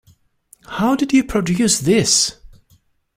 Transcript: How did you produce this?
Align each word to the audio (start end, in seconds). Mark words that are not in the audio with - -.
How 0.65 0.95
did 0.95 1.13
you 1.13 1.23
produce 1.23 1.77
this? 1.79 2.35